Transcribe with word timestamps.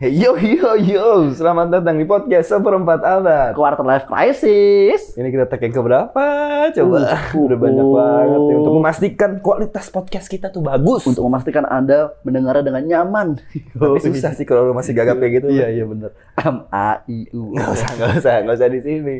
Hey, 0.00 0.16
yo 0.16 0.32
yo 0.32 0.80
yo, 0.80 1.28
selamat 1.36 1.76
datang 1.76 2.00
di 2.00 2.08
podcast 2.08 2.48
seperempat 2.48 3.04
abad. 3.04 3.52
Quarter 3.52 3.84
life 3.84 4.08
crisis. 4.08 5.12
Ini 5.12 5.28
kita 5.28 5.44
tag 5.44 5.60
yang 5.60 5.76
keberapa? 5.76 6.24
Coba, 6.72 6.96
Uh, 7.04 7.36
udah 7.44 7.58
banyak 7.60 7.84
uh. 7.84 7.92
banget 8.00 8.40
ya. 8.40 8.54
Untuk 8.64 8.74
memastikan 8.80 9.30
kualitas 9.44 9.92
podcast 9.92 10.32
kita 10.32 10.48
tuh 10.48 10.64
bagus. 10.64 11.04
Untuk 11.04 11.20
memastikan 11.28 11.68
Anda 11.68 12.16
mendengarnya 12.24 12.64
dengan 12.64 12.82
nyaman. 12.88 13.44
Tapi 13.76 14.00
susah 14.00 14.32
sih 14.32 14.48
kalau 14.48 14.64
lu 14.64 14.72
masih 14.72 14.96
gagap 14.96 15.20
kayak 15.20 15.44
gitu. 15.44 15.52
Iya, 15.52 15.68
iya 15.68 15.84
benar. 15.84 16.16
M 16.48 16.64
A 16.72 17.04
I 17.04 17.28
U. 17.36 17.52
Nggak 17.52 17.68
usah, 17.68 17.88
nggak 17.92 18.10
usah, 18.24 18.34
nggak 18.40 18.56
usah 18.56 18.68
di 18.72 18.80
sini. 18.80 19.16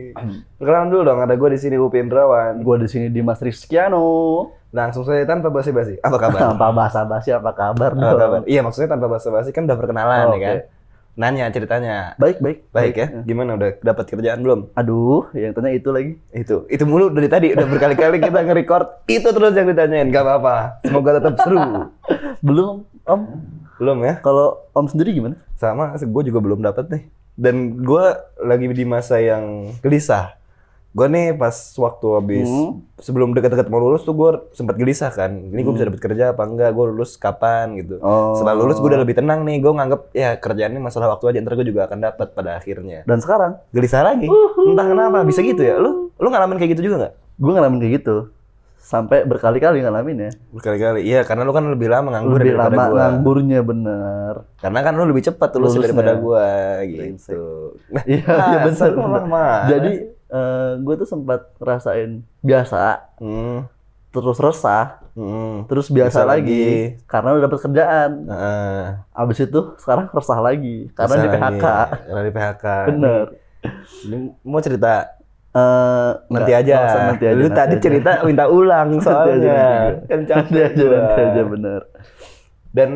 Perkenalan 0.56 0.88
dulu 0.88 1.02
dong, 1.12 1.20
ada 1.20 1.36
gue 1.36 1.48
di 1.52 1.60
sini 1.60 1.76
Upin 1.76 2.08
Rawan. 2.08 2.64
Gua 2.64 2.80
di 2.80 2.88
sini 2.88 3.12
Dimas 3.12 3.44
Rizkyano. 3.44 4.48
Langsung 4.70 5.02
saja 5.02 5.26
tanpa 5.26 5.50
basa-basi. 5.50 5.98
Apa 5.98 6.16
kabar? 6.16 6.38
Tanpa 6.54 6.66
basa-basi 6.70 7.34
apa 7.34 7.50
kabar? 7.50 7.90
Apa 7.94 8.16
kabar? 8.16 8.40
Iya, 8.46 8.62
maksudnya 8.62 8.94
tanpa 8.94 9.10
basa-basi 9.10 9.50
kan 9.50 9.66
udah 9.66 9.78
perkenalan 9.78 10.26
Oh, 10.30 10.34
ya 10.38 10.40
kan. 10.40 10.56
Nanya 11.18 11.50
ceritanya. 11.50 12.14
Baik, 12.16 12.38
baik. 12.38 12.58
Baik 12.70 12.94
ya. 12.94 13.06
Gimana 13.26 13.58
udah 13.58 13.82
dapat 13.82 14.06
kerjaan 14.08 14.40
belum? 14.46 14.70
Aduh, 14.78 15.26
yang 15.34 15.52
tanya 15.52 15.74
itu 15.74 15.90
lagi. 15.90 16.16
Itu, 16.30 16.70
itu 16.70 16.86
mulu 16.86 17.10
dari 17.10 17.26
tadi 17.26 17.50
udah 17.50 17.66
berkali-kali 17.66 18.22
kita 18.22 18.40
nge-record 18.46 19.10
itu 19.10 19.28
terus 19.28 19.52
yang 19.58 19.66
ditanyain. 19.68 20.06
Gak 20.08 20.22
apa-apa. 20.22 20.80
Semoga 20.86 21.18
tetap 21.18 21.34
seru. 21.42 21.58
Belum, 22.46 22.86
Om. 23.04 23.20
Belum 23.82 23.98
ya? 24.06 24.22
Kalau 24.22 24.70
Om 24.70 24.86
sendiri 24.86 25.10
gimana? 25.10 25.36
Sama, 25.60 25.92
gue 25.98 26.22
juga 26.24 26.40
belum 26.40 26.64
dapat 26.64 26.88
nih. 26.88 27.02
Dan 27.36 27.84
gue 27.84 28.04
lagi 28.40 28.64
di 28.72 28.84
masa 28.88 29.20
yang 29.20 29.76
gelisah. 29.84 30.39
Gue 30.90 31.06
nih 31.06 31.30
pas 31.32 31.54
waktu 31.54 32.06
habis 32.12 32.44
Hmm. 32.44 32.82
sebelum 32.96 33.30
deket-deket 33.30 33.66
mau 33.66 33.78
lulus 33.78 34.02
tuh 34.02 34.10
gue 34.10 34.30
sempat 34.50 34.74
gelisah 34.74 35.08
kan. 35.08 35.30
Ini 35.30 35.54
gue 35.56 35.70
bisa 35.70 35.86
dapat 35.86 36.02
kerja 36.02 36.24
apa 36.30 36.42
enggak? 36.42 36.70
Gue 36.70 36.90
lulus 36.90 37.14
kapan 37.14 37.78
gitu. 37.78 37.98
Oh. 37.98 38.34
Setelah 38.34 38.58
lulus 38.58 38.76
gue 38.76 38.88
udah 38.88 38.98
lebih 38.98 39.14
tenang 39.14 39.42
nih. 39.42 39.58
Gue 39.58 39.70
nganggep 39.70 40.10
ya 40.10 40.34
kerjaan 40.34 40.70
ini 40.70 40.80
masalah 40.80 41.06
waktu 41.08 41.30
aja. 41.30 41.38
Ntar 41.38 41.54
gue 41.54 41.66
juga 41.68 41.86
akan 41.86 41.98
dapat 42.00 42.28
pada 42.30 42.56
akhirnya. 42.56 43.02
Dan 43.04 43.18
sekarang, 43.18 43.62
Gelisah 43.70 44.02
lagi. 44.04 44.26
Entah 44.60 44.82
kenapa 44.84 45.22
bisa 45.22 45.40
gitu 45.40 45.62
ya. 45.62 45.78
Lu 45.78 46.10
lu 46.10 46.26
ngalamin 46.26 46.58
kayak 46.58 46.74
gitu 46.74 46.84
juga 46.84 46.96
nggak? 47.00 47.14
gue 47.38 47.52
ngalamin 47.54 47.78
kayak 47.78 47.94
gitu. 47.96 48.16
Sampai 48.76 49.22
berkali-kali 49.22 49.80
ngalamin 49.80 50.16
ya. 50.18 50.30
Berkali-kali. 50.50 51.06
Iya, 51.06 51.22
karena 51.22 51.46
lu 51.46 51.54
kan 51.54 51.62
lebih 51.62 51.86
lama 51.86 52.10
nganggur 52.10 52.36
Lebih 52.36 52.50
daripada 52.52 52.66
lama 52.68 52.84
gua. 52.84 52.98
ngangburnya 52.98 53.60
bener. 53.62 54.34
Karena 54.58 54.80
kan 54.82 54.92
lu 54.92 55.04
lebih 55.06 55.22
cepat 55.22 55.48
Lulusnya. 55.54 55.86
daripada 55.86 56.12
gua 56.16 56.50
gitu. 56.82 57.78
Nah, 57.86 58.02
Iya, 58.02 58.26
iya 58.26 58.58
benar. 58.66 58.90
benar. 58.90 59.22
lama. 59.22 59.46
Jadi 60.30 60.80
gue 60.80 60.94
tuh 60.96 61.08
sempat 61.08 61.40
rasain 61.58 62.22
biasa, 62.40 63.10
hmm, 63.18 63.58
terus 64.10 64.38
resah, 64.38 65.02
hmm. 65.12 65.66
terus 65.66 65.86
biasa 65.86 66.22
Biasa 66.22 66.30
lagi, 66.30 66.62
lagi. 66.62 67.04
karena 67.04 67.28
udah 67.34 67.42
dapat 67.44 67.58
kerjaan. 67.60 68.10
Heeh. 68.26 68.82
Abis 69.12 69.38
itu 69.40 69.60
sekarang 69.76 70.06
resah 70.08 70.38
lagi 70.38 70.88
karena 70.92 71.14
Bisa 71.14 71.22
di 71.22 71.28
PHK. 71.28 71.64
lagi. 71.64 71.98
Karena 72.06 72.22
di 72.22 72.32
PHK. 72.32 72.64
Bener. 72.88 73.24
Ini 74.02 74.16
mau 74.42 74.60
cerita 74.60 74.94
Eh, 75.50 76.10
nanti 76.30 76.54
nggak, 76.54 76.62
aja. 76.62 76.74
nggak 76.78 76.86
usah 76.86 77.02
nanti 77.04 77.24
aja. 77.26 77.34
Lu 77.34 77.42
nanti 77.42 77.58
tadi 77.58 77.74
aja. 77.74 77.82
cerita 77.82 78.10
minta 78.30 78.44
ulang 78.46 78.88
soalnya. 79.02 79.62
Kan 80.06 80.20
capek 80.22 80.62
aja, 80.64 80.84
nanti 80.86 81.20
aja 81.26 81.42
bener. 81.42 81.80
Dan 82.70 82.90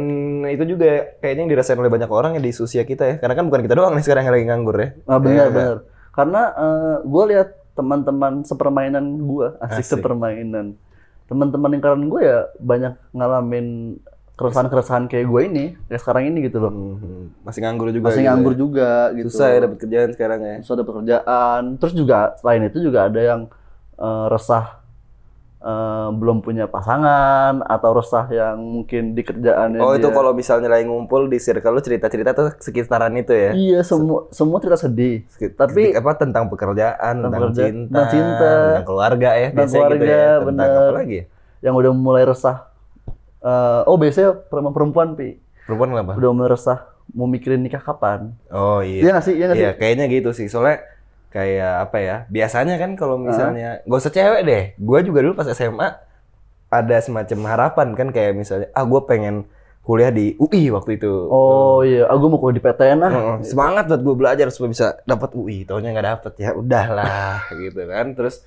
itu 0.47 0.63
juga 0.65 1.19
kayaknya 1.19 1.41
yang 1.41 1.51
dirasain 1.51 1.75
oleh 1.75 1.91
banyak 1.91 2.07
orang 2.07 2.39
ya 2.39 2.41
di 2.41 2.55
usia 2.55 2.87
kita 2.87 3.05
ya. 3.05 3.15
Karena 3.19 3.35
kan 3.35 3.51
bukan 3.51 3.59
kita 3.59 3.75
doang 3.75 3.91
nih 3.93 4.07
sekarang 4.07 4.23
yang 4.23 4.35
lagi 4.39 4.47
nganggur 4.47 4.77
ya. 4.79 4.89
Ah, 5.03 5.19
bener 5.19 5.35
Iya, 5.35 5.45
bener. 5.51 5.77
Karena 6.15 6.55
gue 7.03 7.25
lihat 7.35 7.49
teman-teman 7.75 8.47
sepermainan 8.47 9.05
gue 9.19 9.47
asik, 9.59 9.83
Asik. 9.83 9.99
sepermainan. 9.99 10.79
Teman-teman 11.27 11.75
lingkaran 11.75 12.07
gue 12.07 12.21
ya 12.23 12.47
banyak 12.63 12.95
ngalamin 13.11 13.99
keresahan-keresahan 14.35 15.07
kayak 15.07 15.27
gue 15.31 15.41
ini, 15.47 15.65
kayak 15.87 16.01
sekarang 16.03 16.27
ini 16.27 16.51
gitu 16.51 16.59
loh. 16.59 16.73
Hmm, 16.75 17.31
Masih 17.43 17.63
nganggur 17.63 17.91
juga. 17.91 18.07
Masih 18.11 18.23
gitu 18.23 18.29
nganggur 18.31 18.55
ya. 18.55 18.59
juga 18.59 18.91
gitu. 19.15 19.27
Susah 19.31 19.47
ya 19.51 19.59
dapat 19.63 19.79
kerjaan 19.79 20.11
sekarang 20.15 20.41
ya. 20.43 20.55
susah 20.63 20.77
dapat 20.83 20.95
kerjaan. 21.03 21.63
Terus 21.79 21.95
juga 21.95 22.19
selain 22.43 22.63
itu 22.67 22.79
juga 22.83 23.07
ada 23.11 23.21
yang 23.23 23.41
eh, 23.95 24.27
resah 24.31 24.84
eh, 25.65 26.09
belum 26.13 26.39
punya 26.39 26.65
pasangan 26.67 27.65
atau 27.65 27.91
resah 27.95 28.29
yang 28.29 28.61
mungkin 28.61 29.03
di 29.11 29.23
kerjaannya 29.23 29.81
Oh 29.81 29.93
itu 29.93 30.05
dia- 30.05 30.13
kalau 30.13 30.31
misalnya 30.31 30.69
lagi 30.69 30.85
ngumpul 30.85 31.25
di 31.25 31.39
circle 31.39 31.73
lu 31.73 31.81
cerita-cerita 31.81 32.31
tuh 32.31 32.53
sekitaran 32.59 33.11
itu 33.15 33.33
ya? 33.33 33.51
iya 33.53 33.81
semua 33.81 34.29
semua 34.31 34.61
cerita 34.61 34.77
sedih. 34.79 35.25
Sekit- 35.27 35.57
Tapi- 35.57 35.93
apa 35.93 36.13
tentang 36.15 36.47
pekerjaan, 36.47 37.15
tentang, 37.19 37.33
pekerjaan, 37.33 37.57
cinta, 37.67 37.89
tentang 37.89 38.07
cinta, 38.11 38.51
tentang 38.69 38.87
keluarga 38.87 39.31
ya, 39.33 39.49
tentang 39.49 39.57
biasanya 39.59 39.85
gitu 39.87 39.95
ya. 39.97 39.97
keluarga, 39.97 40.21
Tentang 40.39 40.47
bener. 40.69 40.85
apa 40.85 40.93
lagi? 40.95 41.15
ya? 41.15 41.25
Yang 41.63 41.75
udah 41.75 41.93
mulai 41.95 42.25
resah. 42.25 42.57
eh, 43.41 43.81
oh 43.85 43.97
biasanya 43.97 44.31
perempuan-perempuan 44.43 45.09
pi 45.15 45.37
Perempuan 45.63 45.89
kenapa? 45.91 46.13
udah 46.15 46.31
mulai 46.31 46.51
resah 46.51 46.79
mau 47.11 47.25
mikirin 47.25 47.61
nikah 47.61 47.79
kapan? 47.79 48.33
Oh 48.49 48.81
Iya 48.81 49.01
iya. 49.01 49.11
nggak 49.13 49.21
sih? 49.23 49.35
Iya 49.35 49.45
nggak 49.47 49.59
Iya, 49.59 49.71
sih? 49.71 49.79
kayaknya 49.79 50.05
gitu 50.11 50.31
sih. 50.31 50.47
Soalnya 50.47 50.81
kayak 51.35 51.91
apa 51.91 51.99
ya? 51.99 52.17
Biasanya 52.31 52.79
kan 52.79 52.95
kalau 52.95 53.19
misalnya 53.19 53.83
gak 53.83 53.99
usah 53.99 54.15
cewek 54.15 54.41
deh. 54.43 54.63
Gua 54.79 55.03
juga 55.03 55.19
dulu 55.21 55.35
pas 55.35 55.51
SMA 55.51 55.89
ada 56.71 56.97
semacam 56.99 57.39
harapan 57.49 57.89
kan 57.93 58.09
kayak 58.09 58.35
misalnya 58.35 58.67
ah 58.71 58.83
gue 58.83 59.01
pengen 59.05 59.47
kuliah 59.81 60.09
di 60.09 60.33
UI 60.35 60.71
waktu 60.71 60.97
itu. 60.97 61.13
Oh 61.29 61.83
iya, 61.83 62.07
aku 62.07 62.25
mau 62.27 62.39
kuliah 62.39 62.57
di 62.57 62.63
PTN 62.63 62.99
ah. 62.99 63.11
Heeh, 63.11 63.37
semangat 63.45 63.85
buat 63.85 64.01
gue 64.01 64.15
belajar 64.17 64.47
supaya 64.49 64.71
bisa 64.71 64.87
dapat 65.05 65.35
UI 65.35 65.63
taunya 65.63 65.91
nggak 65.91 66.09
dapet 66.09 66.33
ya 66.37 66.51
udahlah 66.51 67.47
gitu 67.61 67.83
kan 67.85 68.15
terus 68.15 68.43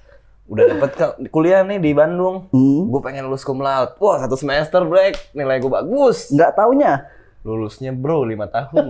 udah 0.48 0.64
dapet 0.66 0.92
kuliah 1.28 1.60
nih 1.62 1.78
di 1.78 1.92
Bandung 1.92 2.48
Hmm. 2.50 2.88
gue 2.88 3.00
pengen 3.00 3.28
lulus 3.28 3.44
cum 3.44 3.60
laude 3.60 4.00
wah 4.00 4.16
satu 4.18 4.34
semester 4.34 4.80
break 4.82 5.32
nilai 5.32 5.60
gue 5.60 5.68
bagus 5.68 6.32
Nggak 6.32 6.52
taunya. 6.54 7.04
Lulusnya 7.46 7.92
bro 7.94 8.26
lima 8.26 8.50
tahun. 8.50 8.90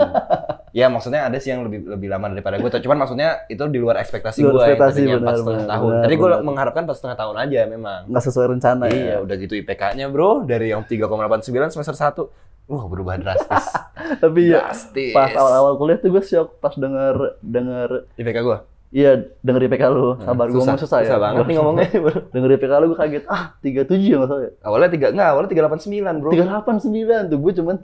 Ya 0.76 0.92
maksudnya 0.94 1.26
ada 1.26 1.38
sih 1.42 1.50
yang 1.50 1.66
lebih 1.66 1.90
lebih 1.90 2.08
lama 2.12 2.30
daripada 2.30 2.62
gue 2.62 2.70
cuman 2.70 2.98
maksudnya 3.02 3.48
itu 3.50 3.64
di 3.72 3.80
luar 3.82 3.98
ekspektasi 3.98 4.46
gue 4.46 4.52
yang 4.52 4.78
ekspektasi, 4.78 5.00
tadinya 5.02 5.18
benar, 5.18 5.36
setengah 5.36 5.58
benar, 5.58 5.72
tahun. 5.74 5.90
benar, 5.90 6.04
tadi 6.04 6.16
gue 6.16 6.30
mengharapkan 6.46 6.82
empat 6.86 6.98
setengah 7.02 7.18
tahun 7.18 7.36
aja 7.48 7.60
memang. 7.66 8.00
Nggak 8.12 8.24
sesuai 8.30 8.48
rencana 8.54 8.84
ya. 8.88 8.94
iya 8.94 9.16
udah 9.24 9.36
gitu 9.42 9.54
IPK-nya 9.58 10.06
bro 10.14 10.46
dari 10.46 10.70
yang 10.70 10.86
3,89 10.86 11.74
semester 11.74 11.96
1 11.98 12.68
wah 12.68 12.84
berubah 12.86 13.16
drastis. 13.18 13.66
Tapi 14.24 14.54
ya 14.54 14.70
drastis. 14.70 15.16
pas 15.16 15.32
awal-awal 15.34 15.80
kuliah 15.80 15.98
tuh 15.98 16.12
gue 16.14 16.24
shock 16.24 16.60
pas 16.60 16.76
denger 16.76 17.40
denger 17.42 17.90
IPK 18.20 18.38
gue 18.44 18.58
iya 18.92 19.12
denger 19.44 19.62
IPK 19.68 19.84
lu. 19.92 20.16
Sabar 20.24 20.48
gue 20.48 20.60
ngomong 20.60 20.80
susah, 20.80 21.04
ya. 21.04 21.12
Susah 21.12 21.20
banget 21.20 21.44
nih 21.48 21.56
ngomongnya 21.60 21.88
denger 22.36 22.50
IPK 22.60 22.74
lu 22.84 22.86
gue 22.94 23.00
kaget. 23.00 23.24
Ah 23.28 23.56
37 23.64 23.98
ya 23.98 24.16
nggak 24.20 24.30
salah 24.30 24.44
ya? 24.44 24.52
Awalnya 24.64 24.90
tiga 24.92 25.08
enggak, 25.16 25.30
awalnya 25.32 25.50
tiga 25.50 25.62
delapan 25.66 25.80
sembilan 25.82 26.14
bro. 26.20 26.30
389 26.32 27.32
tuh 27.32 27.38
gue 27.40 27.52
cuman 27.60 27.76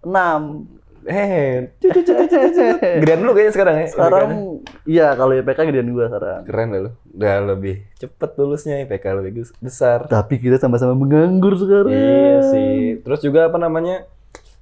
36 0.00 0.78
Eh, 1.08 1.72
cut, 1.80 1.88
cut, 1.94 2.04
cut, 2.04 2.16
cut, 2.20 2.52
cut, 2.52 2.52
cut. 2.52 3.00
gedean 3.00 3.24
lu 3.24 3.32
kayaknya 3.32 3.52
sekarang 3.54 3.74
ya. 3.74 3.86
sekarang 3.88 4.28
IPK-nya. 4.28 4.56
iya 4.84 5.06
kalau 5.16 5.32
IPK 5.32 5.58
gedean 5.64 5.88
gue 5.88 6.04
sekarang 6.04 6.40
keren 6.44 6.68
lah 6.68 6.80
lu. 6.84 6.90
Udah 7.10 7.36
lebih 7.46 7.76
cepet 7.96 8.30
lulusnya 8.36 8.84
IPK 8.84 9.04
lebih 9.16 9.30
besar. 9.56 10.04
tapi 10.06 10.36
kita 10.36 10.60
sama-sama 10.60 10.92
menganggur 10.92 11.56
sekarang 11.56 11.88
Iya 11.88 12.36
sih. 12.44 12.72
Terus 13.00 13.20
juga 13.20 13.48
apa 13.48 13.56
namanya? 13.56 14.04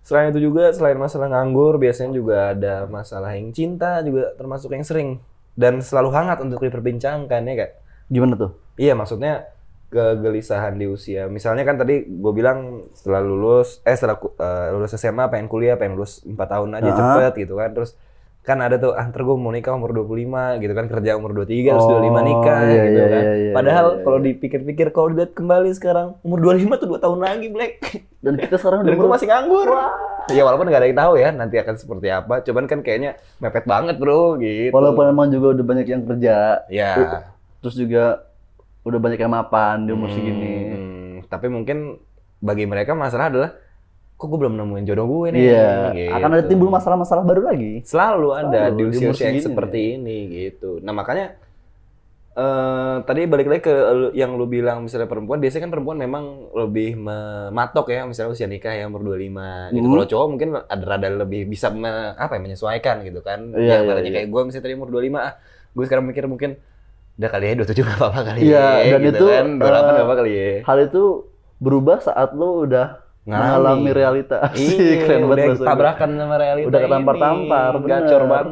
Selain 0.00 0.30
itu 0.30 0.38
juga 0.41 0.70
selain 0.70 0.94
masalah 0.94 1.26
nganggur, 1.26 1.82
biasanya 1.82 2.14
juga 2.14 2.54
ada 2.54 2.86
masalah 2.86 3.34
yang 3.34 3.50
cinta 3.50 3.98
juga 4.06 4.30
termasuk 4.32 4.70
yang 4.70 4.86
sering 4.86 5.19
dan 5.52 5.82
selalu 5.82 6.14
hangat 6.14 6.38
untuk 6.38 6.62
diperbincangkan 6.62 7.42
ya 7.42 7.54
kak. 7.58 7.70
gimana 8.06 8.38
tuh 8.38 8.54
Iya 8.76 8.94
maksudnya 8.94 9.50
kegelisahan 9.88 10.74
di 10.74 10.86
usia. 10.86 11.26
Misalnya 11.26 11.62
kan 11.62 11.76
tadi 11.76 12.02
gue 12.02 12.32
bilang 12.32 12.58
setelah 12.92 13.20
lulus, 13.20 13.78
eh 13.82 13.92
setelah 13.92 14.19
eh, 14.19 14.69
lulus 14.70 14.92
SMA 14.92 15.26
pengen 15.26 15.47
kuliah, 15.47 15.74
pengen 15.74 15.94
lulus 15.94 16.20
4 16.20 16.34
tahun 16.36 16.70
aja 16.74 16.88
Ah. 16.88 16.97
cepet 16.97 17.32
gitu 17.41 17.54
kan. 17.54 17.70
Terus 17.72 17.94
kan 18.42 18.60
ada 18.60 18.76
tuh, 18.76 18.94
ah 18.94 19.02
ntar 19.02 19.20
gue 19.20 19.34
mau 19.34 19.50
nikah 19.50 19.75
umur 19.75 19.91
25 19.92 20.14
gitu 20.56 20.70
kan, 20.70 20.86
kerja 20.86 21.14
umur 21.14 21.34
23, 21.34 21.72
terus 21.72 21.82
Oh, 21.84 21.98
25 21.98 22.22
nikah 22.22 22.58
iya, 22.62 22.82
gitu 22.84 22.94
iya, 22.94 23.02
kan. 23.04 23.19
iya, 23.19 23.32
iya, 23.34 23.52
Padahal 23.52 23.86
iya, 23.88 24.02
kalau 24.02 24.19
dipikir-pikir, 24.20 24.86
kalau 24.91 25.08
dilihat 25.10 25.34
kembali 25.34 25.70
sekarang, 25.72 26.14
umur 26.22 26.38
25 26.41 26.78
tuh 26.78 26.86
2 26.88 27.00
tahun 27.00 27.19
lagi, 27.20 27.46
Black. 27.50 27.72
dan 28.22 28.34
kita 28.36 28.54
sekarang 28.56 28.80
Dan 28.80 28.86
udah 28.88 28.96
gue 28.96 29.10
masih 29.10 29.26
nganggur. 29.28 29.69
Ya 30.28 30.42
walaupun 30.42 30.66
gak 30.66 30.78
ada 30.78 30.86
yang 30.88 30.98
tahu 31.00 31.12
ya 31.16 31.30
nanti 31.30 31.54
akan 31.56 31.75
seperti 31.76 32.06
apa. 32.08 32.34
Cuman 32.41 32.66
kan 32.66 32.82
kayaknya 32.82 33.14
mepet 33.38 33.62
banget 33.64 33.94
bro 33.96 34.34
gitu. 34.37 34.70
walaupun 34.70 35.06
emang 35.06 35.31
juga 35.31 35.55
udah 35.55 35.64
banyak 35.64 35.87
yang 35.87 36.02
kerja 36.02 36.66
Ya. 36.66 36.90
terus 37.56 37.75
juga 37.75 38.26
udah 38.87 38.99
banyak 39.03 39.19
yang 39.19 39.35
mapan 39.35 39.83
di 39.83 39.91
umur 39.91 40.09
segini 40.09 40.55
Hmm, 40.71 41.15
tapi 41.27 41.50
mungkin 41.50 41.99
bagi 42.38 42.65
mereka 42.65 42.94
masalah 42.94 43.27
adalah 43.29 43.50
kok 44.17 44.27
gue 44.31 44.38
belum 44.38 44.56
nemuin 44.56 44.85
jodoh 44.87 45.05
gue 45.05 45.29
nih. 45.35 45.41
iya 45.43 45.69
gitu. 45.93 46.15
akan 46.15 46.31
ada 46.33 46.44
timbul 46.47 46.71
masalah-masalah 46.73 47.25
baru 47.27 47.53
lagi 47.53 47.85
Selalu 47.85 48.29
ada 48.33 48.61
Selalu, 48.71 48.77
di 48.79 48.83
usia-usia 48.88 49.29
yang 49.29 49.44
seperti 49.44 49.81
ini 49.99 50.19
gitu. 50.31 50.81
Nah 50.81 50.94
makanya 50.94 51.37
eh 52.37 52.97
tadi 53.09 53.25
balik 53.25 53.49
lagi 53.49 53.62
ke 53.65 53.73
yang 54.12 54.37
lu 54.37 54.44
bilang 54.44 54.85
misalnya 54.85 55.09
perempuan, 55.09 55.41
biasanya 55.41 55.62
kan 55.65 55.73
perempuan 55.73 55.97
memang 55.97 56.25
lebih 56.53 56.93
mematok 56.93 57.88
ya, 57.88 58.05
misalnya 58.05 58.37
usia 58.37 58.44
nikah 58.44 58.77
ya 58.77 58.85
umur 58.93 59.00
25 59.17 59.73
gitu. 59.73 59.81
Hmm. 59.88 59.93
Kalau 59.97 60.05
cowok 60.05 60.27
mungkin 60.29 60.49
ada 60.53 60.85
rada 60.85 61.09
lebih 61.09 61.49
bisa 61.49 61.73
me- 61.73 62.12
apa 62.12 62.37
ya 62.37 62.41
menyesuaikan 62.44 63.09
gitu 63.09 63.25
kan. 63.25 63.41
Iya, 63.56 63.81
yang 63.81 63.88
iya, 63.88 64.05
iya. 64.05 64.11
kayak 64.21 64.29
gue 64.29 64.41
misalnya 64.53 64.65
tadi 64.69 64.75
umur 64.77 64.88
25 64.93 65.17
ah, 65.17 65.35
gue 65.73 65.85
sekarang 65.88 66.05
mikir 66.05 66.25
mungkin 66.29 66.50
udah 67.16 67.28
kali 67.28 67.44
ya 67.46 67.54
27 67.56 67.80
gak 67.80 67.96
apa-apa 67.96 68.20
kali 68.22 68.38
Iya, 68.42 68.66
ya. 68.78 68.92
dan 68.92 69.00
gitu 69.02 69.16
itu, 69.16 69.26
kan 69.26 69.46
28 69.56 69.64
eh, 69.64 69.70
gak 69.90 70.04
apa 70.04 70.14
kali 70.14 70.32
ya. 70.32 70.50
hal 70.62 70.78
itu 70.82 71.02
berubah 71.56 71.96
saat 71.98 72.30
lo 72.32 72.62
udah 72.62 72.86
mengalami 73.24 73.90
realita. 73.90 74.38
Iya, 74.54 75.02
keren 75.02 75.26
banget 75.26 75.56
udah 75.56 75.66
tabrakan 75.66 76.10
sama 76.14 76.36
realita 76.36 76.68
Udah 76.68 76.80
ketampar-tampar. 76.80 77.72
Gacor 77.82 78.22
banget. 78.24 78.46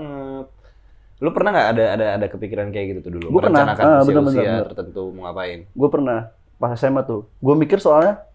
Lu 1.20 1.30
pernah 1.30 1.50
nggak 1.52 1.68
ada 1.70 1.84
ada 1.94 2.06
ada 2.18 2.26
kepikiran 2.26 2.68
kayak 2.68 2.86
gitu 2.90 3.00
tuh 3.00 3.12
dulu? 3.14 3.26
Gua 3.30 3.42
pernah. 3.44 3.62
Merencanakan 3.64 3.84
Ah, 3.86 3.94
usia, 3.94 4.08
bener, 4.10 4.20
bener, 4.20 4.32
usia 4.34 4.50
bener. 4.50 4.66
tertentu 4.66 5.02
mau 5.14 5.22
ngapain? 5.24 5.58
Gue 5.70 5.88
pernah 5.88 6.18
pas 6.56 6.74
SMA 6.74 7.02
tuh. 7.04 7.22
Gue 7.38 7.54
mikir 7.54 7.78
soalnya 7.78 8.26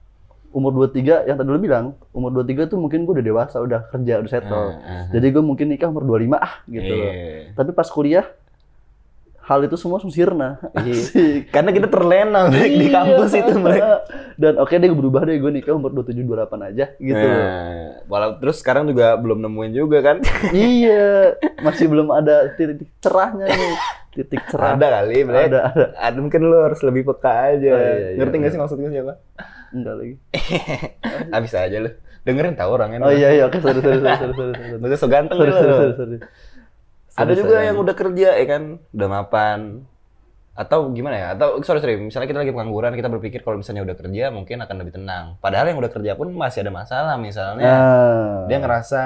umur 0.50 0.72
23 0.88 1.28
yang 1.28 1.36
tadi 1.36 1.46
lu 1.46 1.60
bilang, 1.60 1.86
umur 2.10 2.32
23 2.34 2.66
tuh 2.66 2.80
mungkin 2.80 3.04
gue 3.04 3.14
udah 3.14 3.26
dewasa, 3.26 3.58
udah 3.60 3.86
kerja, 3.90 4.14
udah 4.18 4.32
settle. 4.32 4.68
Ah, 4.74 4.80
ah. 4.80 5.04
Jadi 5.12 5.28
gue 5.30 5.44
mungkin 5.44 5.68
nikah 5.68 5.92
umur 5.92 6.08
25 6.08 6.40
ah 6.40 6.54
gitu 6.66 6.94
loh. 6.96 7.12
Iya. 7.12 7.52
Tapi 7.54 7.70
pas 7.74 7.86
kuliah 7.86 8.26
hal 9.50 9.66
itu 9.66 9.76
semua 9.82 9.98
sirna. 9.98 10.62
Iya. 10.78 11.02
Karena 11.54 11.74
kita 11.74 11.90
terlena 11.90 12.54
Brek, 12.54 12.70
di 12.70 12.86
Iya. 12.86 13.02
kampus 13.02 13.32
itu 13.34 13.54
Brek. 13.58 13.82
Dan 14.38 14.54
oke 14.62 14.78
deh 14.78 14.86
gue 14.86 15.00
berubah 15.02 15.26
deh 15.26 15.42
gue 15.42 15.50
nikah 15.50 15.74
umur 15.74 15.90
27 15.90 16.22
28 16.22 16.70
aja 16.70 16.86
gitu. 17.02 17.26
Nah, 17.26 18.06
walau 18.06 18.38
terus 18.38 18.62
sekarang 18.62 18.86
juga 18.86 19.18
belum 19.18 19.42
nemuin 19.42 19.74
juga 19.74 20.06
kan? 20.06 20.22
iya, 20.54 21.34
masih 21.66 21.90
belum 21.90 22.14
ada 22.14 22.54
titik 22.54 22.94
cerahnya 23.02 23.50
nih. 23.50 23.76
Titik 24.14 24.42
cerah. 24.54 24.78
ada 24.78 25.02
kali. 25.02 25.26
Ada, 25.26 25.42
ada. 25.42 25.60
Ada 25.98 26.18
mungkin 26.22 26.42
lu 26.46 26.58
harus 26.62 26.82
lebih 26.86 27.10
peka 27.10 27.58
aja. 27.58 27.70
Oh, 27.74 27.80
iya, 27.82 27.94
iya, 28.14 28.18
Ngerti 28.22 28.38
iya. 28.38 28.50
sih 28.54 28.60
maksudnya 28.62 28.90
siapa? 28.94 29.14
Enggak 29.74 29.96
lagi. 29.98 30.16
Abis 31.38 31.54
aja 31.58 31.78
lu. 31.82 31.90
Dengerin 32.22 32.54
tahu 32.54 32.70
orangnya. 32.78 33.02
Oh 33.02 33.10
iya 33.10 33.34
iya 33.34 33.44
oke 33.50 33.58
sorry 33.58 33.82
sorry 33.82 33.98
sorry 33.98 34.14
sorry 34.14 34.34
sorry. 34.38 34.98
sorry. 34.98 35.10
Ganteng 35.10 35.38
Sorry, 35.40 35.50
lu. 35.50 35.58
sorry, 35.58 35.74
sorry, 35.74 35.94
sorry. 35.98 36.18
Ada 37.20 37.34
juga 37.36 37.56
yang 37.60 37.78
udah 37.78 37.94
kerja 37.94 38.30
ya 38.34 38.46
kan, 38.46 38.64
udah 38.90 39.08
mapan. 39.10 39.60
Atau 40.54 40.92
gimana 40.92 41.16
ya? 41.16 41.28
Atau 41.32 41.64
sorry 41.64 41.80
sorry, 41.80 41.96
misalnya 41.96 42.28
kita 42.28 42.40
lagi 42.40 42.52
pengangguran, 42.52 42.92
kita 42.92 43.08
berpikir 43.08 43.40
kalau 43.42 43.58
misalnya 43.58 43.80
udah 43.82 43.96
kerja 43.96 44.28
mungkin 44.28 44.60
akan 44.60 44.76
lebih 44.78 44.94
tenang. 44.94 45.40
Padahal 45.40 45.68
yang 45.68 45.80
udah 45.80 45.88
kerja 45.88 46.12
pun 46.14 46.32
masih 46.32 46.64
ada 46.64 46.72
masalah 46.74 47.16
misalnya. 47.16 47.64
Nah, 47.64 48.38
Dia 48.46 48.58
ngerasa 48.60 49.02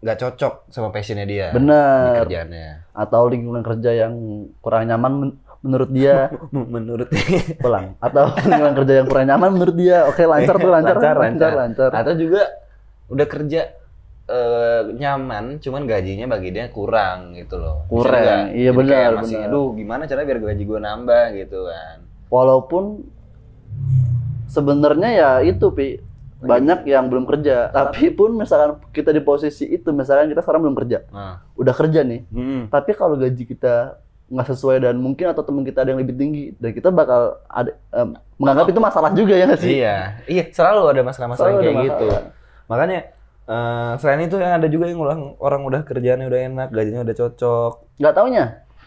nggak 0.00 0.16
cocok 0.16 0.54
sama 0.72 0.88
passionnya 0.88 1.28
dia 1.28 1.46
di 1.48 1.60
benar. 1.60 2.24
kerjaannya. 2.24 2.96
Atau 2.96 3.28
lingkungan 3.28 3.60
kerja 3.60 3.90
yang 3.98 4.12
kurang 4.58 4.88
nyaman 4.88 5.12
men- 5.12 5.38
menurut 5.60 5.92
dia 5.92 6.32
Menurut 6.72 7.12
pulang. 7.60 7.92
Atau 8.00 8.32
lingkungan 8.48 8.74
kerja 8.80 8.92
yang 8.96 9.06
kurang 9.06 9.28
nyaman 9.28 9.50
menurut 9.52 9.76
dia. 9.76 10.08
Oke 10.08 10.24
lancar 10.24 10.56
tuh 10.56 10.72
lancar 10.72 10.96
Lancar, 10.96 11.16
lancar 11.20 11.52
lancar. 11.52 11.52
lancar. 11.52 11.90
Atau 11.92 12.16
juga 12.16 12.48
udah 13.12 13.26
kerja 13.28 13.60
eh, 14.30 14.82
nyaman, 14.94 15.58
cuman 15.58 15.82
gajinya 15.84 16.30
bagi 16.30 16.54
dia 16.54 16.70
kurang 16.70 17.34
gitu 17.34 17.58
loh. 17.58 17.82
Kurang, 17.90 18.54
iya 18.54 18.70
benar, 18.70 19.18
masih, 19.18 19.42
aduh 19.42 19.74
gimana 19.74 20.06
cara 20.06 20.22
biar 20.22 20.38
gaji 20.38 20.62
gue 20.62 20.80
nambah 20.80 21.24
gitu 21.34 21.66
kan. 21.66 22.06
Walaupun 22.30 23.02
sebenarnya 24.46 25.10
ya 25.10 25.30
itu 25.42 25.66
pi 25.70 25.98
banyak 26.40 26.88
yang 26.88 27.12
belum 27.12 27.28
kerja. 27.28 27.68
Tapi 27.68 28.16
pun 28.16 28.32
misalkan 28.32 28.80
kita 28.96 29.12
di 29.12 29.20
posisi 29.20 29.68
itu, 29.68 29.92
misalkan 29.92 30.32
kita 30.32 30.40
sekarang 30.40 30.64
belum 30.64 30.76
kerja, 30.78 31.04
Nah. 31.12 31.44
udah 31.52 31.74
kerja 31.76 32.00
nih. 32.00 32.24
Hmm. 32.32 32.62
Tapi 32.72 32.96
kalau 32.96 33.20
gaji 33.20 33.44
kita 33.44 34.00
nggak 34.30 34.46
sesuai 34.46 34.78
dan 34.80 34.94
mungkin 34.96 35.26
atau 35.26 35.42
teman 35.42 35.66
kita 35.66 35.82
ada 35.82 35.90
yang 35.90 36.00
lebih 36.00 36.14
tinggi 36.14 36.54
dan 36.56 36.70
kita 36.70 36.88
bakal 36.94 37.42
ada 37.50 37.74
em, 37.90 38.14
menganggap 38.38 38.70
itu 38.70 38.78
masalah 38.80 39.10
juga 39.10 39.34
ya 39.34 39.52
sih? 39.58 39.82
Iya, 39.82 39.96
iya 40.30 40.44
selalu 40.54 40.80
ada 40.86 41.02
masalah-masalah 41.02 41.50
kayak 41.58 41.74
gitu. 41.82 42.06
masalah. 42.08 42.22
Makanya 42.70 42.98
eh, 43.50 43.92
selain 43.98 44.22
itu 44.22 44.38
yang 44.38 44.52
ada 44.56 44.66
juga 44.66 44.86
yang 44.86 45.00
orang 45.00 45.20
orang 45.36 45.62
udah 45.66 45.80
kerjaannya 45.82 46.26
udah 46.26 46.40
enak, 46.46 46.68
gajinya 46.70 47.02
udah 47.02 47.16
cocok, 47.16 47.72
Nggak 47.98 48.14
taunya. 48.14 48.44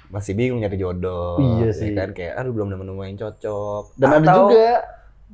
masih 0.08 0.34
bingung 0.34 0.62
nyari 0.62 0.78
jodoh. 0.78 1.36
Iya 1.38 1.68
ya 1.68 1.74
sih. 1.74 1.92
kan 1.92 2.14
kayak 2.14 2.38
aduh 2.38 2.54
belum 2.54 2.72
nemu 2.72 3.04
yang 3.04 3.20
cocok. 3.20 3.84
Dan 3.98 4.10
ada 4.14 4.24
Atau- 4.24 4.40
juga 4.48 4.68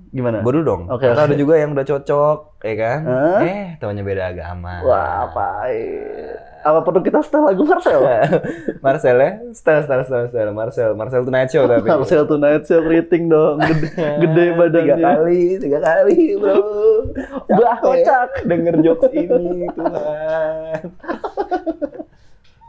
gimana? 0.09 0.41
Gue 0.41 0.51
dulu 0.57 0.65
dong. 0.65 0.81
Oke, 0.87 1.05
Atau 1.05 1.21
oke. 1.21 1.27
ada 1.29 1.35
juga 1.35 1.53
yang 1.55 1.71
udah 1.71 1.85
cocok, 1.85 2.39
ya 2.61 2.75
kan? 2.75 2.99
Hah? 3.05 3.39
Eh, 3.43 3.65
tahunya 3.77 4.03
beda 4.03 4.23
agama. 4.31 4.81
Wah, 4.81 5.29
apa? 5.29 5.69
Apa 6.59 6.83
perlu 6.83 6.99
kita 6.99 7.23
setel 7.23 7.47
lagu 7.47 7.63
Marcel? 7.63 8.03
Marcel 8.85 9.15
ya, 9.15 9.31
style 9.55 9.87
style 9.87 10.03
style 10.03 10.27
style 10.27 10.51
Marcel, 10.51 10.91
Marcel 10.91 11.23
Tonight 11.23 11.49
Show 11.49 11.63
tapi. 11.63 11.87
Marcel 11.93 12.23
Tonight 12.27 12.63
Show 12.67 12.83
rating 12.83 13.31
dong, 13.31 13.63
gede, 13.69 13.87
gede 14.19 14.45
badannya. 14.59 14.95
Tiga 14.99 15.07
kali, 15.15 15.41
tiga 15.55 15.79
kali 15.79 16.17
bro. 16.35 16.59
Bah, 17.47 17.79
Capek 17.79 17.79
kocak. 17.79 18.29
Denger 18.43 18.75
jokes 18.83 19.07
ini 19.15 19.67
Tuhan. 19.71 20.83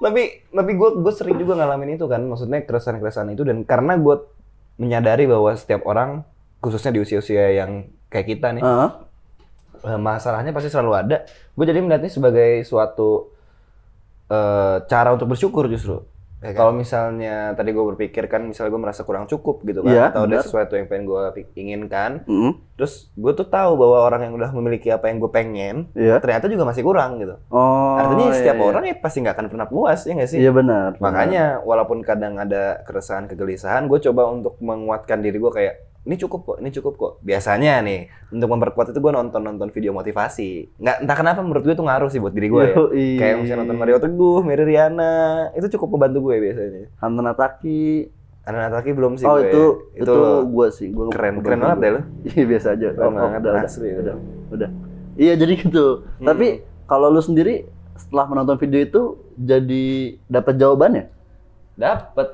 tapi 0.00 0.23
tapi 0.49 0.71
gue 0.73 0.88
gue 0.97 1.12
sering 1.12 1.37
juga 1.37 1.61
ngalamin 1.61 1.99
itu 1.99 2.06
kan, 2.06 2.23
maksudnya 2.25 2.62
keresahan-keresahan 2.65 3.35
itu 3.35 3.43
dan 3.44 3.67
karena 3.67 3.99
gue 3.99 4.17
menyadari 4.81 5.29
bahwa 5.29 5.53
setiap 5.53 5.85
orang 5.85 6.25
khususnya 6.60 6.92
di 6.92 7.00
usia-usia 7.00 7.56
yang 7.56 7.70
kayak 8.06 8.26
kita 8.28 8.52
nih 8.52 8.62
Heeh. 8.62 8.88
eh, 9.88 9.98
masalahnya 9.98 10.52
pasti 10.52 10.68
selalu 10.68 10.92
ada. 10.92 11.16
Gue 11.56 11.64
jadi 11.64 11.80
melihatnya 11.80 12.12
sebagai 12.12 12.62
suatu 12.62 13.32
eh, 14.28 14.76
cara 14.86 15.10
untuk 15.10 15.26
bersyukur 15.26 15.66
justru. 15.66 16.04
Ya 16.40 16.56
kan? 16.56 16.64
Kalau 16.64 16.72
misalnya 16.72 17.52
tadi 17.52 17.68
gue 17.68 17.84
berpikir 17.84 18.24
kan, 18.24 18.40
misalnya 18.48 18.72
gue 18.72 18.80
merasa 18.80 19.04
kurang 19.04 19.28
cukup 19.28 19.60
gitu 19.60 19.84
kan, 19.84 19.92
Iya, 19.92 20.04
atau 20.08 20.24
ada 20.24 20.40
benar. 20.40 20.40
sesuatu 20.40 20.72
yang 20.72 20.88
pengen 20.88 21.04
gue 21.04 21.20
inginkan, 21.52 22.24
Mm, 22.24 22.56
terus 22.80 23.12
gue 23.12 23.32
tuh 23.36 23.44
tahu 23.44 23.76
bahwa 23.76 24.08
orang 24.08 24.24
yang 24.24 24.32
udah 24.40 24.48
memiliki 24.56 24.88
apa 24.88 25.12
yang 25.12 25.20
gue 25.20 25.28
pengen, 25.28 25.92
Iya. 25.92 26.16
ternyata 26.16 26.48
juga 26.48 26.64
masih 26.64 26.80
kurang 26.80 27.20
gitu. 27.20 27.36
Oh. 27.52 28.00
Artinya 28.00 28.32
iya, 28.32 28.36
setiap 28.40 28.56
iya. 28.56 28.64
orang 28.64 28.82
ya 28.88 28.94
pasti 28.96 29.20
nggak 29.20 29.36
akan 29.36 29.46
pernah 29.52 29.66
puas 29.68 30.00
ya 30.08 30.12
nggak 30.16 30.30
sih? 30.32 30.38
Iya 30.40 30.52
benar. 30.56 30.96
benar. 30.96 31.04
Makanya 31.04 31.44
walaupun 31.60 32.00
kadang 32.00 32.40
ada 32.40 32.80
keresahan 32.88 33.28
kegelisahan, 33.28 33.84
gue 33.84 34.00
coba 34.00 34.32
untuk 34.32 34.56
menguatkan 34.64 35.20
diri 35.20 35.36
gue 35.36 35.52
kayak 35.52 35.89
ini 36.00 36.17
cukup 36.17 36.41
kok, 36.49 36.56
ini 36.64 36.73
cukup 36.73 36.94
kok. 36.97 37.12
Biasanya 37.20 37.85
nih 37.85 38.08
untuk 38.32 38.49
memperkuat 38.49 38.88
itu 38.88 38.99
gue 39.05 39.12
nonton 39.12 39.44
nonton 39.44 39.69
video 39.69 39.93
motivasi. 39.93 40.81
Nggak 40.81 40.97
entah 41.05 41.17
kenapa 41.17 41.41
menurut 41.44 41.61
gue 41.61 41.75
itu 41.76 41.85
ngaruh 41.85 42.08
sih 42.08 42.17
buat 42.25 42.32
diri 42.32 42.49
gue 42.49 42.62
ya. 42.64 42.73
Yoi. 42.73 43.08
Kayak 43.20 43.35
misalnya 43.44 43.61
nonton 43.69 43.76
Mario 43.76 43.99
Teguh, 44.00 44.41
Mary 44.41 44.64
Riana, 44.64 45.14
itu 45.52 45.69
cukup 45.76 46.00
membantu 46.00 46.32
gue 46.32 46.37
biasanya. 46.41 46.88
Hunter 47.05 47.23
Nataki. 47.23 48.08
Anak 48.49 48.61
Nataki 48.73 48.91
belum 48.97 49.20
sih 49.20 49.29
oh 49.29 49.37
gue. 49.37 49.52
itu 49.52 49.62
itu, 50.00 50.12
loh. 50.17 50.49
gua 50.49 50.67
sih. 50.73 50.88
Gua 50.88 51.12
lupa- 51.12 51.20
keren, 51.20 51.44
keren 51.44 51.61
banget 51.61 51.79
deh 51.85 51.91
lo. 51.93 52.00
Iya 52.32 52.44
biasa 52.49 52.67
aja. 52.73 52.87
Oh, 52.96 53.12
banget, 53.12 53.41
udah, 53.44 53.53
udah, 53.53 53.69
asli. 53.69 53.88
udah, 53.93 54.14
udah. 54.56 54.70
Iya 55.20 55.32
jadi 55.37 55.53
gitu. 55.61 55.87
Hmm. 56.17 56.26
Tapi 56.32 56.64
kalau 56.88 57.12
lu 57.12 57.20
sendiri 57.20 57.69
setelah 58.00 58.25
menonton 58.25 58.56
video 58.56 58.81
itu 58.81 59.03
jadi 59.37 60.17
dapat 60.32 60.56
jawabannya? 60.56 61.12
Dapet. 61.76 62.29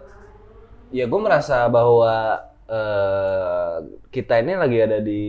Ya 0.95 1.11
gue 1.11 1.19
merasa 1.19 1.67
bahwa 1.67 2.46
eh, 2.67 3.75
kita 4.09 4.39
ini 4.39 4.53
lagi 4.55 4.79
ada 4.79 4.99
di 4.99 5.23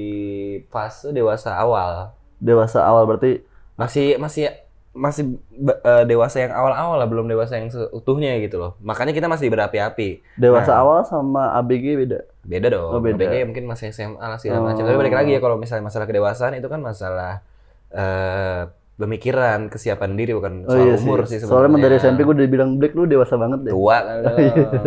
fase 0.65 1.09
dewasa 1.09 1.53
awal. 1.53 2.11
Dewasa 2.37 2.81
awal 2.81 3.05
berarti 3.05 3.41
masih 3.73 4.17
masih 4.17 4.49
masih 4.91 5.37
eh, 5.79 6.03
dewasa 6.03 6.37
yang 6.39 6.49
awal-awal 6.51 6.97
lah 6.97 7.05
belum 7.05 7.25
dewasa 7.25 7.55
yang 7.55 7.69
seutuhnya 7.69 8.33
gitu 8.39 8.57
loh 8.57 8.73
makanya 8.79 9.13
kita 9.13 9.25
masih 9.25 9.45
berapi-api 9.47 10.25
dewasa 10.33 10.73
Nah. 10.73 10.81
awal 10.81 10.97
sama 11.03 11.53
ABG 11.55 11.85
beda. 11.95 12.25
beda 12.41 12.67
dong 12.67 12.89
Oh, 12.89 12.97
beda. 12.97 13.21
ABG 13.21 13.45
mungkin 13.45 13.65
masih 13.65 13.89
SMA 13.91 14.17
lah 14.17 14.35
segala 14.35 14.57
Oh. 14.57 14.65
macam 14.65 14.81
tapi 14.81 14.97
balik 14.97 15.13
lagi 15.13 15.31
ya 15.31 15.39
kalau 15.39 15.53
misalnya 15.55 15.85
masalah 15.85 16.05
kedewasaan 16.05 16.53
itu 16.55 16.65
kan 16.65 16.81
masalah 16.81 17.45
eh 17.87 18.65
pemikiran 18.97 19.69
kesiapan 19.69 20.17
diri 20.17 20.33
bukan 20.33 20.65
Oh 20.65 20.73
soal 20.73 20.81
iya 20.83 20.97
umur 20.97 21.19
sih. 21.23 21.37
sih 21.37 21.45
Soalnya 21.45 21.69
emang 21.69 21.81
dari 21.83 21.95
sebenarnya. 21.95 22.09
SMP 22.09 22.19
gue 22.23 22.33
udah 22.35 22.49
bilang 22.49 22.69
Black 22.75 22.93
lu 22.93 23.05
dewasa 23.05 23.33
banget 23.35 23.59
deh. 23.61 23.71
tua 23.71 23.97
kan 23.99 24.17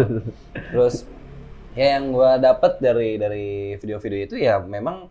terus 0.75 0.95
ya 1.73 1.97
yang 1.97 2.11
gua 2.11 2.37
dapat 2.37 2.79
dari 2.79 3.15
dari 3.15 3.47
video-video 3.75 4.19
itu 4.25 4.35
ya 4.37 4.59
memang 4.59 5.07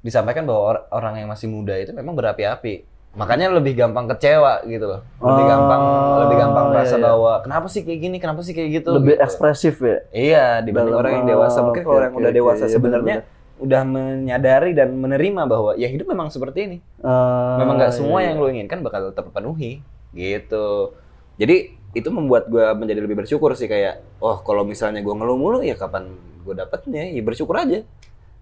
disampaikan 0.00 0.44
bahwa 0.44 0.62
or- 0.66 0.84
orang 0.90 1.14
yang 1.16 1.28
masih 1.28 1.46
muda 1.46 1.76
itu 1.76 1.92
memang 1.92 2.14
berapi-api 2.14 2.88
makanya 3.10 3.50
lebih 3.50 3.74
gampang 3.74 4.06
kecewa 4.06 4.62
gitu 4.64 4.86
loh 4.86 5.00
lebih 5.18 5.44
Oh, 5.44 5.48
gampang 5.48 5.82
lebih 6.20 6.36
gampang 6.38 6.64
iya, 6.64 6.72
merasa 6.72 6.94
iya. 6.94 7.04
bahwa 7.04 7.32
kenapa 7.40 7.66
sih 7.66 7.82
kayak 7.82 8.00
gini 8.00 8.16
kenapa 8.16 8.40
sih 8.40 8.54
kayak 8.54 8.70
gitu 8.72 8.90
Lebih 8.92 9.12
gitu. 9.12 9.24
ekspresif 9.24 9.74
ya. 9.78 9.96
iya 10.10 10.44
dibanding 10.58 10.94
Dalam- 10.94 11.02
orang 11.02 11.12
yang 11.16 11.26
dewasa 11.28 11.58
mungkin 11.60 11.82
kalau 11.82 11.96
oke, 11.96 12.06
yang 12.06 12.14
udah 12.16 12.32
dewasa 12.32 12.64
Iya, 12.64 12.72
sebenarnya 12.72 13.16
benar-benar. 13.18 13.60
udah 13.60 13.82
menyadari 13.84 14.70
dan 14.72 14.88
menerima 14.94 15.42
bahwa 15.44 15.70
ya 15.74 15.86
hidup 15.86 16.06
memang 16.06 16.30
seperti 16.30 16.58
ini 16.64 16.78
Eh, 16.96 17.54
memang 17.58 17.74
nggak 17.76 17.92
semua 17.92 18.18
iya, 18.18 18.30
yang 18.30 18.38
lo 18.38 18.46
inginkan 18.46 18.78
bakal 18.80 19.10
terpenuhi 19.10 19.82
gitu 20.12 20.94
jadi 21.34 21.76
itu 21.90 22.08
membuat 22.08 22.46
gue 22.46 22.62
menjadi 22.74 23.00
lebih 23.00 23.18
bersyukur 23.18 23.52
sih 23.52 23.66
kayak 23.66 23.98
oh 24.18 24.38
kalau 24.40 24.62
misalnya 24.62 25.00
gue 25.00 25.10
ngeluh 25.10 25.34
mulu 25.34 25.58
ya 25.60 25.74
kapan 25.74 26.10
gue 26.40 26.54
dapetnya 26.54 27.10
ya 27.10 27.20
bersyukur 27.20 27.56
aja 27.56 27.82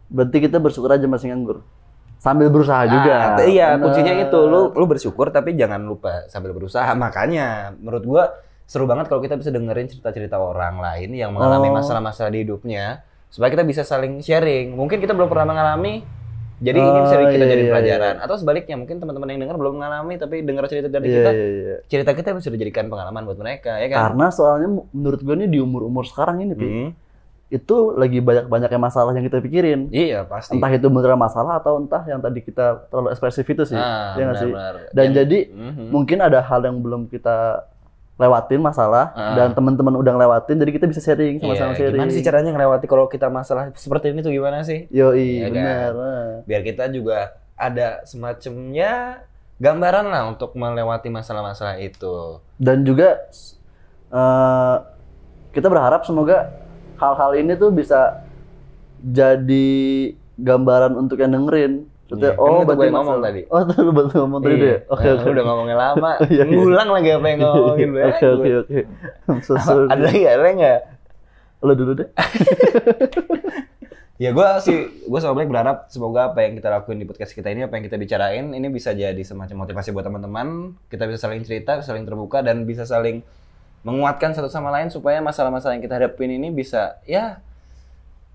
Berarti 0.09 0.40
kita 0.40 0.57
bersyukur 0.57 0.88
aja 0.88 1.05
masih 1.05 1.28
nganggur. 1.28 1.61
Sambil 2.17 2.49
berusaha 2.49 2.81
juga. 2.83 3.37
Ah, 3.37 3.45
iya 3.45 3.76
Bener. 3.76 3.93
kuncinya 3.93 4.12
itu 4.17 4.38
lu 4.43 4.73
lu 4.73 4.85
bersyukur 4.85 5.28
tapi 5.28 5.52
jangan 5.52 5.85
lupa 5.85 6.25
sambil 6.26 6.50
berusaha 6.50 6.88
makanya 6.97 7.76
menurut 7.76 8.02
gue 8.02 8.23
seru 8.64 8.88
banget 8.88 9.07
kalau 9.07 9.21
kita 9.21 9.37
bisa 9.37 9.52
dengerin 9.52 9.87
cerita-cerita 9.87 10.35
orang 10.35 10.81
lain 10.81 11.12
yang 11.12 11.31
mengalami 11.31 11.69
Oh. 11.69 11.76
masalah-masalah 11.76 12.28
di 12.28 12.40
hidupnya 12.40 13.05
supaya 13.28 13.52
kita 13.52 13.62
bisa 13.62 13.85
saling 13.85 14.19
sharing 14.19 14.73
mungkin 14.73 14.97
kita 14.97 15.12
belum 15.12 15.28
pernah 15.28 15.47
mengalami 15.47 16.00
jadi 16.59 16.75
ini 16.77 17.00
bisa 17.00 17.15
Oh, 17.15 17.23
kita 17.25 17.38
iya, 17.38 17.49
jadi 17.49 17.62
iya, 17.62 17.71
pelajaran 17.71 18.15
atau 18.19 18.35
sebaliknya 18.35 18.75
mungkin 18.75 18.97
teman-teman 18.99 19.29
yang 19.29 19.41
dengar 19.41 19.57
belum 19.57 19.73
mengalami 19.75 20.15
tapi 20.15 20.37
dengar 20.43 20.65
cerita 20.67 20.88
dari 20.88 21.07
Iya, 21.07 21.15
kita 21.17 21.31
iya, 21.31 21.47
iya. 21.49 21.77
cerita 21.87 22.11
kita 22.12 22.29
bisa 22.33 22.49
dijadikan 22.49 22.87
pengalaman 22.87 23.23
buat 23.23 23.37
mereka 23.37 23.79
ya 23.79 23.87
kan 23.88 23.99
Karena 24.05 24.27
soalnya 24.29 24.69
menurut 24.88 25.21
gue 25.21 25.35
nih 25.37 25.49
di 25.49 25.59
umur-umur 25.59 26.03
sekarang 26.05 26.43
ini, 26.43 26.55
Hmm. 26.55 26.91
itu 27.49 27.77
lagi 27.93 28.19
banyak-banyaknya 28.19 28.77
masalah 28.77 29.11
yang 29.12 29.25
kita 29.25 29.41
pikirin. 29.41 29.88
Iya 29.88 30.21
pasti. 30.23 30.53
Entah 30.53 30.69
itu 30.69 30.85
beneran 30.87 31.17
masalah 31.17 31.57
atau 31.57 31.79
entah 31.79 32.05
yang 32.05 32.21
tadi 32.21 32.41
kita 32.41 32.85
terlalu 32.87 33.09
ekspresif 33.11 33.41
itu 33.43 33.65
sih. 33.65 33.73
Ah, 33.73 34.12
Iya 34.15 34.25
nggak 34.27 34.37
sih? 34.37 34.53
Dan 34.93 35.05
Yang- 35.07 35.17
jadi 35.17 35.38
Mhm. 35.49 35.85
mungkin 35.88 36.19
ada 36.21 36.45
hal 36.45 36.61
yang 36.61 36.77
belum 36.77 37.09
kita 37.09 37.65
lewatin 38.19 38.59
masalah 38.59 39.15
Ah. 39.15 39.33
dan 39.33 39.55
teman-teman 39.55 39.95
udah 39.95 40.13
ngelewatin 40.13 40.59
jadi 40.59 40.71
kita 40.73 40.85
bisa 40.85 40.99
sharing 40.99 41.39
sama-sama 41.39 41.71
Iya, 41.71 41.79
sharing. 41.81 41.95
Gimana 41.97 42.11
sih 42.11 42.21
caranya 42.21 42.51
ngelewati 42.51 42.85
kalau 42.85 43.07
kita 43.07 43.27
masalah 43.27 43.71
seperti 43.73 44.11
ini 44.11 44.21
tuh 44.21 44.31
gimana 44.31 44.61
sih? 44.61 44.91
Yoi, 44.91 45.39
Iya 45.39 45.49
kan? 45.49 45.55
benar. 45.55 45.93
Biar 46.43 46.63
kita 46.63 46.91
juga 46.91 47.19
ada 47.55 48.03
semacamnya 48.03 49.23
gambaran 49.57 50.07
lah 50.07 50.23
untuk 50.29 50.51
melewati 50.53 51.09
masalah-masalah 51.09 51.79
itu. 51.79 52.43
Dan 52.55 52.83
juga 52.83 53.23
eh, 54.09 54.77
kita 55.51 55.67
berharap 55.67 56.03
semoga 56.03 56.51
hal-hal 56.97 57.33
ini 57.35 57.55
tuh 57.55 57.71
bisa 57.71 58.19
jadi 59.01 59.69
gambaran 60.35 60.95
untuk 60.97 61.19
yang 61.19 61.31
dengerin. 61.31 61.87
Iya, 62.11 62.33
kan 62.33 62.41
itu 62.41 62.65
berarti 62.65 62.73
gue 62.73 62.87
yang 62.87 62.97
ngomong 62.97 63.19
tadi. 63.21 63.41
Oh, 63.47 63.61
lu 63.61 63.91
bantu 63.93 64.15
ngomong 64.19 64.41
tadi 64.41 64.55
Iya. 64.55 64.65
deh. 64.65 64.77
Oke, 64.88 65.05
Nah, 65.05 65.15
oke. 65.15 65.29
udah 65.29 65.45
ngomongnya 65.45 65.77
lama, 65.77 66.11
Iya, 66.25 66.43
iya. 66.43 66.45
ngulang 66.49 66.88
lagi 66.88 67.11
apa 67.12 67.27
yang 67.29 67.38
ngomongin 67.43 67.88
gue. 67.91 68.05
Oke, 68.09 68.27
oke, 68.27 68.50
oke. 68.65 68.79
Ada 69.93 70.03
lagi 70.03 70.23
ada 70.25 70.41
lagi 70.41 70.55
nggak? 70.57 70.81
Lu 71.61 71.73
dulu 71.75 71.93
deh. 71.95 72.09
Ya 74.19 74.35
gue 74.35 74.47
sih, 74.59 74.79
gue 75.07 75.21
sama 75.23 75.38
Black 75.38 75.47
berharap 75.47 75.87
semoga 75.95 76.35
apa 76.35 76.43
yang 76.43 76.59
kita 76.59 76.67
lakuin 76.69 76.99
di 76.99 77.07
podcast 77.07 77.31
kita 77.31 77.55
ini, 77.55 77.62
apa 77.62 77.79
yang 77.79 77.87
kita 77.87 77.95
bicarain, 77.95 78.50
ini 78.50 78.67
bisa 78.67 78.91
jadi 78.91 79.15
semacam 79.23 79.62
motivasi 79.62 79.95
buat 79.95 80.03
teman-teman. 80.03 80.75
Kita 80.91 81.07
bisa 81.07 81.23
saling 81.23 81.47
cerita, 81.47 81.79
saling 81.87 82.03
terbuka, 82.03 82.43
dan 82.43 82.67
bisa 82.67 82.83
saling 82.83 83.23
menguatkan 83.87 84.35
satu 84.35 84.50
sama 84.50 84.75
lain 84.75 84.91
supaya 84.91 85.23
masalah-masalah 85.23 85.79
yang 85.79 85.85
kita 85.87 86.03
hadapin 86.03 86.35
ini 86.35 86.50
bisa, 86.50 86.99
ya 87.07 87.38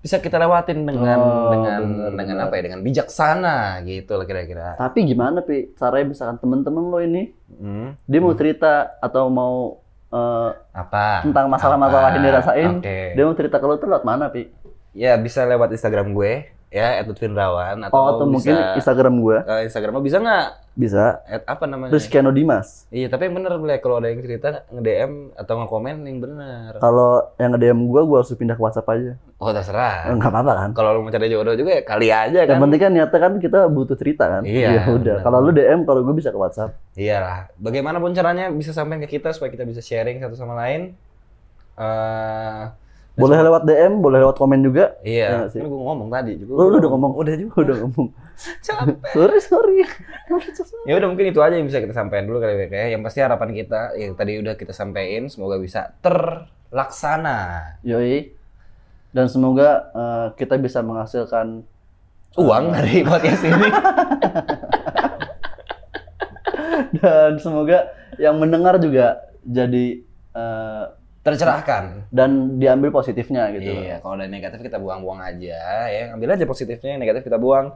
bisa 0.04 0.20
kita 0.20 0.36
lewatin 0.36 0.84
dengan 0.84 1.16
Oh, 1.16 1.48
dengan 1.48 1.80
benar, 1.80 2.10
dengan 2.12 2.36
apa 2.44 2.52
ya, 2.54 2.62
dengan 2.62 2.80
bijaksana 2.84 3.56
gitu 3.82 4.14
lah 4.14 4.22
kira-kira. 4.22 4.76
Tapi 4.76 5.00
gimana, 5.02 5.40
Pi? 5.40 5.72
Caranya 5.72 6.06
misalkan 6.06 6.36
temen-temen 6.36 6.84
lo 6.84 7.00
ini, 7.00 7.32
Hmm, 7.48 7.96
dia 8.04 8.20
mau 8.20 8.36
cerita 8.36 9.00
atau 9.00 9.32
mau 9.32 9.80
eh, 10.10 10.50
apa? 10.70 11.24
tentang 11.24 11.48
masalah-masalah 11.48 12.12
yang 12.12 12.22
dirasain, 12.22 12.70
Oke. 12.78 13.16
dia 13.16 13.24
mau 13.24 13.32
cerita 13.32 13.56
ke 13.56 13.64
lo 13.64 13.74
tuh 13.74 13.88
lewat 13.88 14.04
mana, 14.04 14.28
Pi? 14.28 14.46
Ya 14.92 15.16
bisa 15.16 15.42
lewat 15.42 15.72
Instagram 15.72 16.12
gue, 16.12 16.52
ya 16.74 16.98
@lutfinrawan 17.00 17.78
atau, 17.80 17.94
Oh, 17.94 18.06
atau 18.12 18.26
mungkin 18.26 18.50
bisa, 18.50 18.74
Instagram 18.74 19.14
gua. 19.16 19.46
eh, 19.46 19.62
Instagram 19.64 20.02
bisa 20.02 20.18
nggak? 20.18 20.46
Bisa. 20.74 21.22
At 21.22 21.46
apa 21.46 21.64
namanya? 21.64 21.94
Rizkyano 21.94 22.34
Dimas. 22.34 22.90
Iya, 22.90 23.06
tapi 23.06 23.30
yang 23.30 23.38
bener 23.38 23.54
Black, 23.56 23.78
kalau 23.78 24.02
ada 24.02 24.10
yang 24.10 24.18
cerita 24.18 24.66
nge-DM 24.68 25.38
atau 25.38 25.54
nge-komen 25.56 26.02
yang 26.02 26.18
bener. 26.18 26.74
Kalau 26.76 27.30
yang 27.38 27.54
nge-DM 27.54 27.78
gua, 27.86 28.02
gua 28.02 28.16
harus 28.18 28.34
pindah 28.34 28.52
ke 28.52 28.62
WhatsApp 28.64 28.90
aja. 28.90 29.14
Oh, 29.38 29.54
terserah. 29.54 30.10
Enggak 30.10 30.34
apa-apa 30.34 30.52
kan? 30.56 30.70
Kalau 30.72 30.90
lu 30.92 31.00
mau 31.00 31.14
cari 31.14 31.30
jodoh 31.30 31.54
juga 31.54 31.70
ya 31.72 31.82
kali 31.84 32.10
aja 32.10 32.42
Yang 32.42 32.50
kan. 32.50 32.58
penting 32.60 32.80
kan 32.80 32.90
niatnya 32.90 33.20
kan 33.20 33.32
kita 33.38 33.58
butuh 33.68 33.94
cerita 33.94 34.24
kan? 34.28 34.42
Iya, 34.42 34.68
Ya 34.72 34.82
udah. 34.90 35.14
benar. 35.14 35.18
Kalau 35.22 35.38
lu 35.40 35.50
DM, 35.52 35.80
kalau 35.84 36.02
gue 36.02 36.14
bisa 36.16 36.28
ke 36.28 36.36
WhatsApp. 36.36 36.74
Iyalah. 36.92 37.54
Bagaimanapun 37.54 38.10
caranya 38.10 38.50
bisa 38.50 38.74
sampai 38.74 38.98
ke 38.98 39.14
kita 39.14 39.30
supaya 39.30 39.48
kita 39.48 39.62
bisa 39.62 39.78
sharing 39.78 40.18
satu 40.18 40.34
sama 40.34 40.58
lain. 40.58 40.98
Eh 41.76 42.62
Boleh 43.14 43.38
lewat 43.46 43.62
DM, 43.62 44.02
boleh 44.02 44.18
lewat 44.26 44.36
komen 44.42 44.58
juga. 44.66 44.98
Iya 45.06 45.14
iya, 45.14 45.26
nggak 45.38 45.50
sih? 45.54 45.60
kan 45.62 45.70
gue 45.70 45.82
ngomong 45.86 46.08
tadi 46.10 46.32
juga. 46.34 46.52
Lu, 46.58 46.62
lu 46.66 46.76
udah 46.82 46.90
ngomong. 46.90 47.12
Udah 47.14 47.34
juga. 47.38 47.54
Udah 47.62 47.76
ngomong. 47.86 48.08
Capek. 48.66 48.96
sorry, 49.14 49.38
sorry. 49.38 49.76
Ya 50.82 50.98
udah 50.98 51.08
mungkin 51.14 51.30
itu 51.30 51.38
aja 51.38 51.54
yang 51.54 51.70
bisa 51.70 51.78
kita 51.78 51.94
sampaikan 51.94 52.26
dulu 52.26 52.42
kali 52.42 52.66
ya. 52.66 52.90
Yang 52.90 53.02
pasti 53.06 53.22
harapan 53.22 53.50
kita 53.54 53.94
yang 53.94 54.18
tadi 54.18 54.42
udah 54.42 54.54
kita 54.58 54.74
sampaikan 54.74 55.30
semoga 55.30 55.62
bisa 55.62 55.94
terlaksana. 56.02 57.38
Yoi. 57.86 58.34
Dan 59.14 59.30
semoga 59.30 59.94
eh, 59.94 60.26
kita 60.34 60.58
bisa 60.58 60.82
menghasilkan 60.82 61.62
Uang 62.34 62.74
dari 62.74 63.02
podcast 63.06 63.46
ini. 63.46 63.68
dan 66.98 67.38
semoga 67.38 67.94
yang 68.18 68.42
mendengar 68.42 68.74
juga 68.82 69.22
jadi 69.46 70.02
eh, 70.34 70.84
Tercerahkan. 71.24 72.12
dan 72.12 72.60
diambil 72.60 72.92
positifnya 72.92 73.48
gitu. 73.56 73.72
Iya, 73.72 74.04
kalau 74.04 74.20
ada 74.20 74.28
yang 74.28 74.36
negatif 74.36 74.60
kita 74.60 74.76
buang-buang 74.76 75.24
aja 75.24 75.88
ya. 75.88 76.12
Ambil 76.12 76.36
aja 76.36 76.44
positifnya, 76.44 76.94
yang 76.94 77.02
negatif 77.02 77.24
kita 77.24 77.40
buang. 77.40 77.72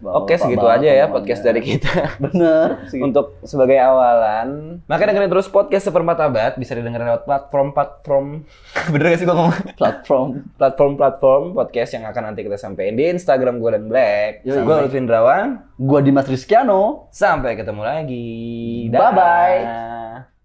Bawa 0.00 0.24
Oke, 0.24 0.32
segitu 0.40 0.64
aja 0.64 0.88
ya 0.88 1.12
podcast 1.12 1.44
dari 1.44 1.60
kita. 1.60 1.92
Bener. 2.24 2.88
segitu. 2.88 3.04
Untuk 3.04 3.36
sebagai 3.44 3.76
awalan. 3.76 4.80
Makanya 4.88 5.12
dengerin 5.12 5.28
terus 5.28 5.52
podcast 5.52 5.92
Seperempat 5.92 6.24
Abad. 6.24 6.52
Bisa 6.56 6.72
didengerin 6.72 7.04
lewat 7.04 7.28
platform-platform. 7.28 8.26
Bener 8.96 9.04
gak 9.12 9.18
sih 9.20 9.28
gue 9.28 9.36
ngomong? 9.36 9.76
platform. 9.76 10.28
Platform-platform 10.60 11.42
podcast 11.52 12.00
yang 12.00 12.08
akan 12.08 12.32
nanti 12.32 12.40
kita 12.48 12.56
sampein 12.56 12.96
di 12.96 13.12
Instagram 13.12 13.60
gue 13.60 13.70
dan 13.76 13.84
Black. 13.92 14.40
Gue 14.40 14.56
Lutfi 14.56 14.96
Indrawan. 14.96 15.68
Gua 15.76 16.00
Dimas 16.00 16.24
Rizkyano. 16.24 17.12
Sampai 17.12 17.60
ketemu 17.60 17.84
lagi. 17.84 18.28
Bye-bye. 18.88 19.60
Dah. 19.60 20.39